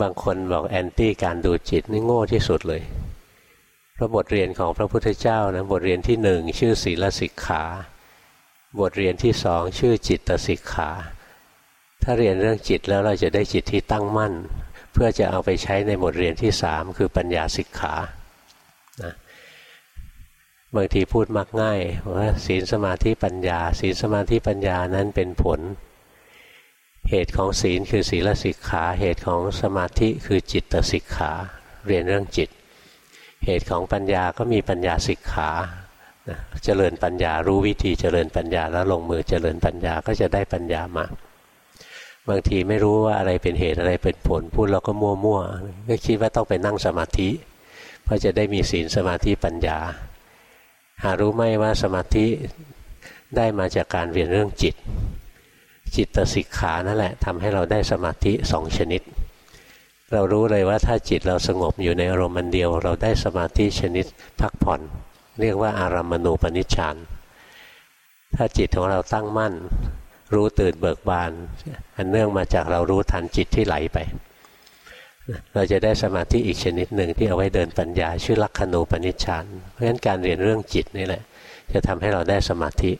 [0.00, 2.82] บางคนบอกแอนตี้การดูจิตนี่โง่ที่สุดเลย
[3.96, 7.62] พระบทเรียนของพระพุทธเจ้านะบทเรียนที่หนึ่งชื่อศีลสิกขา
[8.80, 10.90] บทเรียนที่สองชื่อจิตสิกขา
[12.02, 14.32] ถ้าเรียนเรื่องจิตแล้วเราจะได้จิตที่ตั้งมั่น
[14.92, 17.94] เพื่อจะเอาไปใช้ในบทเรียนที่สามคือปัญญาสิกขา
[19.02, 19.14] นะ
[20.76, 21.80] บางทีพูดมักง่าย
[22.14, 25.60] ว่าศีลสมาธิปัญญา ศีลสมาธิปัญญานั้นเป็นผล
[27.10, 31.32] เหตุของศีลคือศีลสิกขา เหตุของสมาธิคือจิตสิกขา
[31.86, 32.48] เรียนเรื่องจิต
[33.44, 35.50] เหตุของปัญญาก็มีปัญญาสิกขา
[36.64, 41.06] เจริญปัญญารู้วิธีเจริญปัญญาแล้วลงมือเจริญปัญญาก็จะได้ปัญญามา
[42.28, 47.30] บางทีไม่รู้ว่าอะไรเป็นเหตุอะไรเป็นผลพูดเราก็มั่วๆก็คิดว่าต้องไปนั่งสมาธิ
[48.04, 49.78] เพราะจะได้มีศีลสมาธิปัญญา
[51.02, 52.26] หารู้ไหมว่าสมาธิ
[53.36, 54.74] ได้มาจากการเรียนเรื่องจิต
[55.96, 59.02] จิตสิกขานั่นแหละทำให้เราได้สมาธิสองชนิด
[60.12, 64.06] เรารู้เลยว่าถ้าจิตเราสงบอยู่ในอารมณ์เดียว เราได้สมาธิชนิด
[64.40, 64.80] พักผ่อน
[65.40, 66.96] เรียกว่าอารามณูปนิชฌาน
[68.34, 69.54] ถ้าจิตของเราตั้งมั่น
[70.34, 71.32] รู้ตื่นเบิกบาน
[71.96, 73.98] อันเนื่องมาจากเรารู้ทันจิตที่ไหลไป
[75.54, 81.22] เราจะได้สมาธิอีกชนิดหนึ่งที่เอาไว้เดินปัญญาชื่อลักขณูปนิชฌานเพราะฉะนั้นการเรียนเรื่องจิตนี่แหละ
[81.72, 82.92] จะทำให้เราได้สมาธิ